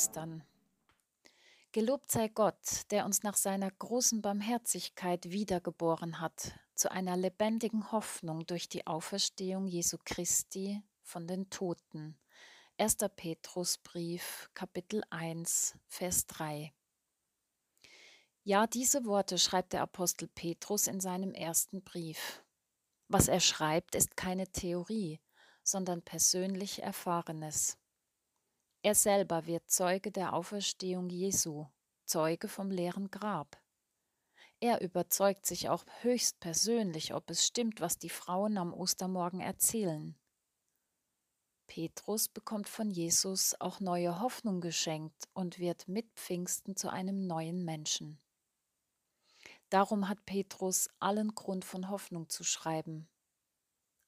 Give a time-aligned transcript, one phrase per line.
[0.00, 0.42] Ostern.
[1.72, 8.46] Gelobt sei Gott, der uns nach seiner großen Barmherzigkeit wiedergeboren hat, zu einer lebendigen Hoffnung
[8.46, 12.18] durch die Auferstehung Jesu Christi von den Toten.
[12.78, 12.96] 1.
[13.14, 16.72] Petrusbrief, Kapitel 1, Vers 3.
[18.42, 22.42] Ja, diese Worte schreibt der Apostel Petrus in seinem ersten Brief.
[23.08, 25.20] Was er schreibt, ist keine Theorie,
[25.62, 27.79] sondern persönlich Erfahrenes.
[28.82, 31.66] Er selber wird Zeuge der Auferstehung Jesu,
[32.06, 33.62] Zeuge vom leeren Grab.
[34.58, 40.18] Er überzeugt sich auch höchst persönlich, ob es stimmt, was die Frauen am Ostermorgen erzählen.
[41.66, 47.64] Petrus bekommt von Jesus auch neue Hoffnung geschenkt und wird mit Pfingsten zu einem neuen
[47.64, 48.18] Menschen.
[49.68, 53.08] Darum hat Petrus allen Grund von Hoffnung zu schreiben.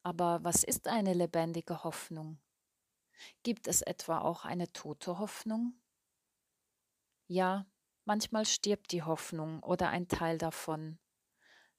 [0.02, 2.41] Aber was ist eine lebendige Hoffnung?
[3.42, 5.74] Gibt es etwa auch eine tote Hoffnung?
[7.26, 7.66] Ja,
[8.04, 10.98] manchmal stirbt die Hoffnung oder ein Teil davon.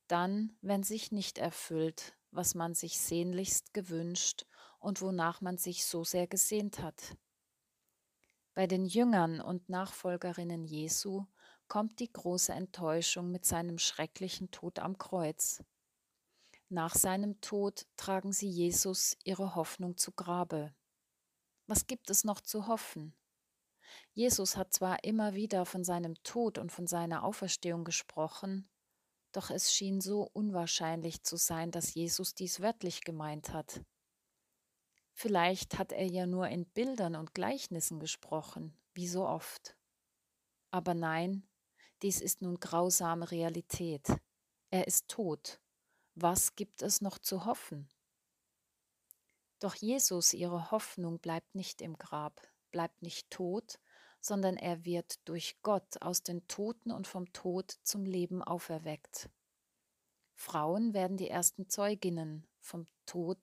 [0.07, 4.45] Dann, wenn sich nicht erfüllt, was man sich sehnlichst gewünscht
[4.79, 7.15] und wonach man sich so sehr gesehnt hat.
[8.53, 11.25] Bei den Jüngern und Nachfolgerinnen Jesu
[11.67, 15.63] kommt die große Enttäuschung mit seinem schrecklichen Tod am Kreuz.
[16.69, 20.73] Nach seinem Tod tragen sie Jesus ihre Hoffnung zu Grabe.
[21.67, 23.15] Was gibt es noch zu hoffen?
[24.13, 28.69] Jesus hat zwar immer wieder von seinem Tod und von seiner Auferstehung gesprochen,
[29.31, 33.81] doch es schien so unwahrscheinlich zu sein, dass Jesus dies wörtlich gemeint hat.
[35.13, 39.75] Vielleicht hat er ja nur in Bildern und Gleichnissen gesprochen, wie so oft.
[40.71, 41.47] Aber nein,
[42.01, 44.07] dies ist nun grausame Realität.
[44.69, 45.61] Er ist tot.
[46.15, 47.87] Was gibt es noch zu hoffen?
[49.63, 52.41] Doch Jesus, ihre Hoffnung, bleibt nicht im Grab,
[52.71, 53.79] bleibt nicht tot,
[54.19, 59.29] sondern er wird durch Gott aus den Toten und vom Tod zum Leben auferweckt.
[60.35, 63.39] Frauen werden die ersten Zeuginnen vom Tod,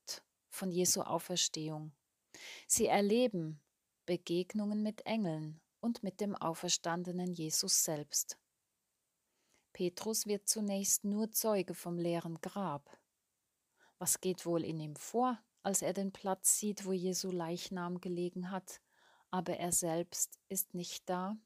[0.50, 1.92] von Jesu Auferstehung.
[2.66, 3.58] Sie erleben
[4.04, 8.38] Begegnungen mit Engeln und mit dem auferstandenen Jesus selbst.
[9.72, 12.98] Petrus wird zunächst nur Zeuge vom leeren Grab.
[13.96, 18.50] Was geht wohl in ihm vor, als er den Platz sieht, wo Jesu Leichnam gelegen
[18.50, 18.80] hat,
[19.30, 21.36] aber er selbst ist nicht da?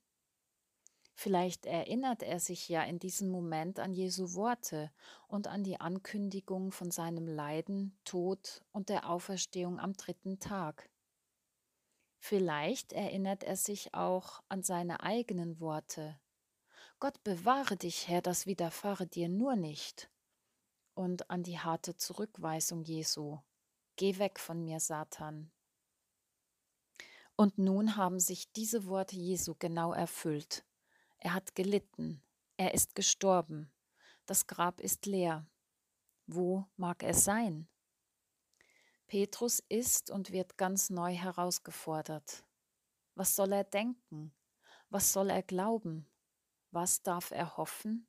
[1.17, 4.91] Vielleicht erinnert er sich ja in diesem Moment an Jesu Worte
[5.29, 10.91] und an die Ankündigung von seinem Leiden, Tod und der Auferstehung am dritten Tag.
[12.19, 16.19] Vielleicht erinnert er sich auch an seine eigenen Worte.
[16.99, 20.11] Gott bewahre dich, Herr, das widerfahre dir nur nicht.
[20.95, 23.39] Und an die harte Zurückweisung Jesu.
[23.97, 25.51] Geh weg von mir, Satan.
[27.37, 30.65] Und nun haben sich diese Worte Jesu genau erfüllt.
[31.19, 32.23] Er hat gelitten,
[32.57, 33.73] er ist gestorben,
[34.27, 35.47] das Grab ist leer.
[36.27, 37.69] Wo mag es sein?
[39.07, 42.45] Petrus ist und wird ganz neu herausgefordert.
[43.15, 44.33] Was soll er denken?
[44.89, 46.07] Was soll er glauben?
[46.71, 48.09] Was darf er hoffen?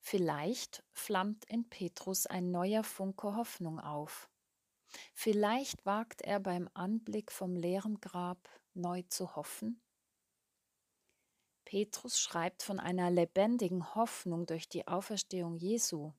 [0.00, 4.31] Vielleicht flammt in Petrus ein neuer Funke Hoffnung auf.
[5.14, 9.80] Vielleicht wagt er beim Anblick vom leeren Grab neu zu hoffen.
[11.64, 16.12] Petrus schreibt von einer lebendigen Hoffnung durch die Auferstehung Jesu.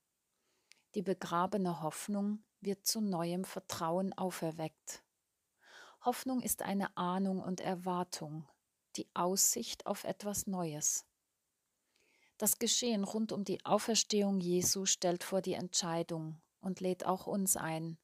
[0.96, 5.04] Die begrabene Hoffnung wird zu neuem Vertrauen auferweckt.
[6.02, 8.48] Hoffnung ist eine Ahnung und Erwartung,
[8.96, 11.06] die Aussicht auf etwas Neues.
[12.38, 17.56] Das Geschehen rund um die Auferstehung Jesu stellt vor die Entscheidung und lädt auch uns
[17.58, 17.98] ein,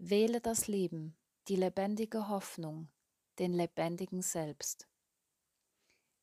[0.00, 1.16] Wähle das Leben,
[1.48, 2.88] die lebendige Hoffnung,
[3.40, 4.86] den lebendigen Selbst.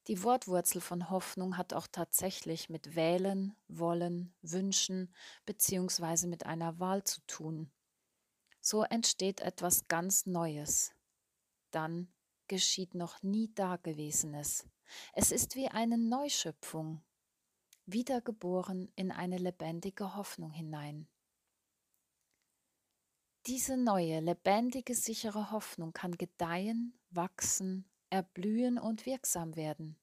[0.07, 5.13] Die Wortwurzel von Hoffnung hat auch tatsächlich mit Wählen, Wollen, Wünschen
[5.45, 6.27] bzw.
[6.27, 7.69] mit einer Wahl zu tun.
[8.61, 10.93] So entsteht etwas ganz Neues.
[11.71, 12.07] Dann
[12.47, 14.69] geschieht noch nie Dagewesenes.
[15.11, 17.03] Es ist wie eine Neuschöpfung,
[17.85, 21.09] wiedergeboren in eine lebendige Hoffnung hinein.
[23.47, 29.97] Diese neue, lebendige, sichere Hoffnung kann gedeihen, wachsen, erblühen und wirksam werden.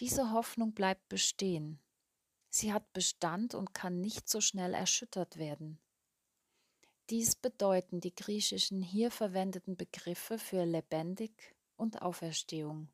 [0.00, 1.80] Diese Hoffnung bleibt bestehen.
[2.48, 5.78] Sie hat Bestand und kann nicht so schnell erschüttert werden.
[7.10, 12.88] Dies bedeuten die griechischen hier verwendeten Begriffe für lebendig und Auferstehung.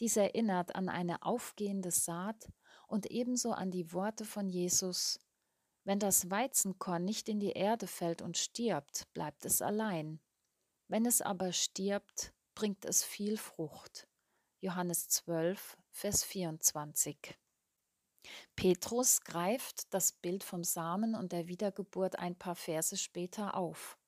[0.00, 2.50] Dies erinnert an eine aufgehende Saat
[2.88, 5.20] und ebenso an die Worte von Jesus,
[5.84, 10.20] wenn das Weizenkorn nicht in die Erde fällt und stirbt, bleibt es allein.
[10.88, 14.08] Wenn es aber stirbt, bringt es viel Frucht.
[14.60, 17.38] Johannes 12, Vers 24.
[18.56, 23.98] Petrus greift das Bild vom Samen und der Wiedergeburt ein paar Verse später auf.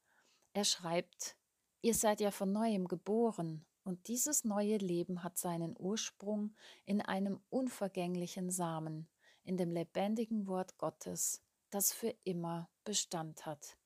[0.53, 1.37] Er schreibt,
[1.81, 6.55] Ihr seid ja von neuem geboren, und dieses neue Leben hat seinen Ursprung
[6.85, 9.09] in einem unvergänglichen Samen,
[9.43, 11.43] in dem lebendigen Wort Gottes,
[11.73, 13.79] das für immer Bestand hat.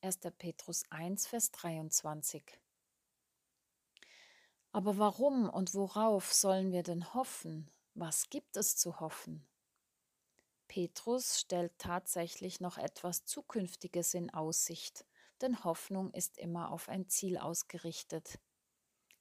[0.00, 0.18] 1.
[0.38, 2.42] Petrus 1, Vers 23.
[4.72, 7.70] Aber warum und worauf sollen wir denn hoffen?
[7.94, 9.46] Was gibt es zu hoffen?
[10.66, 15.06] Petrus stellt tatsächlich noch etwas Zukünftiges in Aussicht,
[15.40, 18.38] denn Hoffnung ist immer auf ein Ziel ausgerichtet.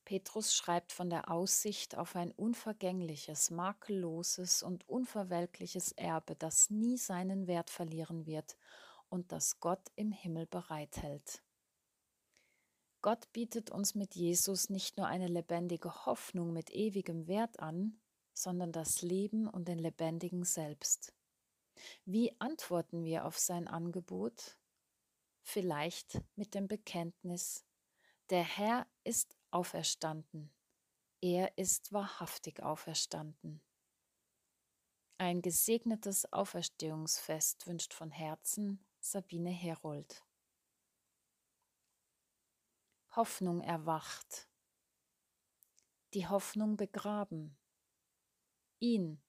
[0.08, 7.46] Petrus schreibt von der Aussicht auf ein unvergängliches, makelloses und unverwelkliches Erbe, das nie seinen
[7.46, 8.56] Wert verlieren wird
[9.10, 11.44] und das Gott im Himmel bereithält.
[13.02, 18.00] Gott bietet uns mit Jesus nicht nur eine lebendige Hoffnung mit ewigem Wert an,
[18.32, 21.14] sondern das Leben und den lebendigen Selbst.
[22.06, 24.58] Wie antworten wir auf sein Angebot?
[25.42, 27.66] Vielleicht mit dem Bekenntnis,
[28.30, 30.54] der Herr ist auferstanden,
[31.22, 33.62] er ist wahrhaftig auferstanden.
[35.18, 40.24] Ein gesegnetes Auferstehungsfest wünscht von Herzen Sabine Herold.
[43.16, 44.48] Hoffnung erwacht.
[46.14, 47.58] Die Hoffnung begraben.
[48.80, 49.20] Ihn,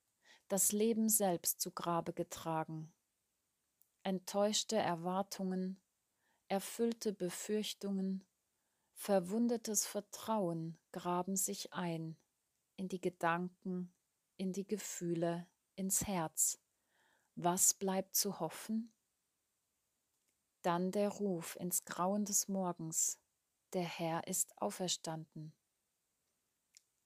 [0.48, 2.92] das Leben selbst zu Grabe getragen.
[4.02, 5.80] Enttäuschte Erwartungen,
[6.48, 8.27] erfüllte Befürchtungen,
[8.98, 12.18] verwundetes Vertrauen graben sich ein
[12.76, 13.94] in die Gedanken,
[14.36, 15.46] in die Gefühle,
[15.76, 16.60] ins Herz.
[17.36, 18.92] Was bleibt zu hoffen?
[20.62, 23.20] Dann der Ruf ins Grauen des Morgens,
[23.72, 25.54] der Herr ist auferstanden.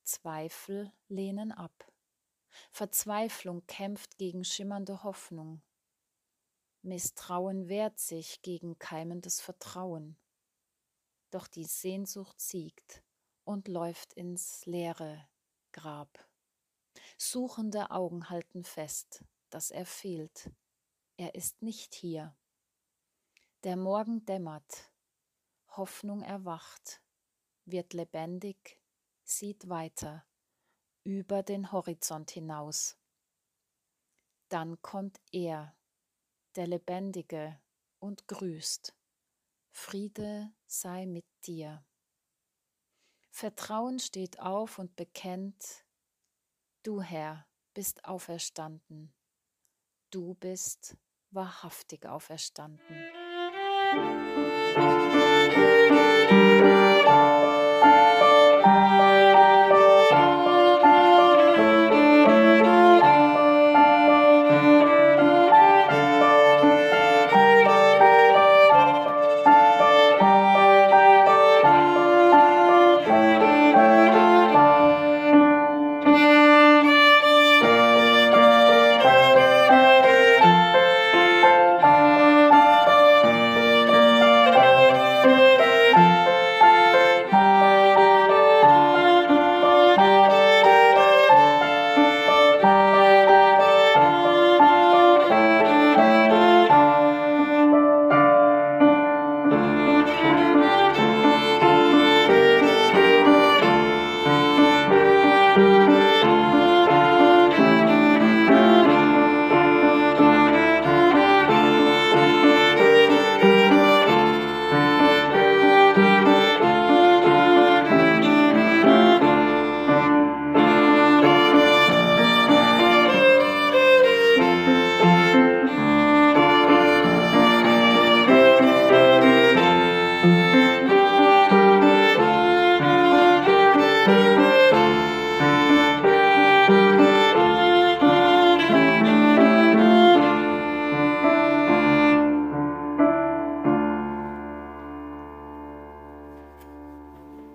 [0.02, 1.92] Zweifel lehnen ab.
[2.70, 5.62] Verzweiflung kämpft gegen schimmernde Hoffnung.
[6.80, 10.16] Misstrauen wehrt sich gegen keimendes Vertrauen.
[11.32, 13.02] Doch die Sehnsucht siegt
[13.44, 15.26] und läuft ins leere
[15.72, 16.28] Grab.
[17.16, 20.50] Suchende Augen halten fest, dass er fehlt.
[21.16, 22.36] Er ist nicht hier.
[23.64, 24.92] Der Morgen dämmert,
[25.68, 27.00] Hoffnung erwacht,
[27.64, 28.78] wird lebendig,
[29.24, 30.26] sieht weiter
[31.02, 32.98] über den Horizont hinaus.
[34.50, 35.74] Dann kommt er,
[36.56, 37.58] der Lebendige,
[38.00, 38.94] und grüßt.
[39.72, 41.84] Friede sei mit dir.
[43.30, 45.84] Vertrauen steht auf und bekennt,
[46.82, 49.12] du Herr bist auferstanden,
[50.10, 50.96] du bist
[51.30, 52.96] wahrhaftig auferstanden.
[56.62, 56.91] Musik